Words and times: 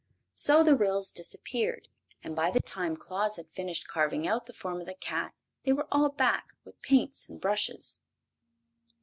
So 0.33 0.63
the 0.63 0.75
Ryls 0.75 1.11
disappeared, 1.11 1.87
and 2.23 2.35
by 2.35 2.49
the 2.49 2.59
time 2.59 2.97
Claus 2.97 3.35
had 3.35 3.51
finished 3.51 3.87
carving 3.87 4.27
out 4.27 4.47
the 4.47 4.51
form 4.53 4.79
of 4.79 4.87
the 4.87 4.95
cat 4.95 5.35
they 5.63 5.73
were 5.73 5.87
all 5.91 6.09
back 6.09 6.53
with 6.65 6.73
the 6.77 6.81
paints 6.87 7.29
and 7.29 7.39
brushes. 7.39 7.99